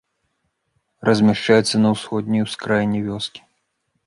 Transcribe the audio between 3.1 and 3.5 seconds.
вёскі.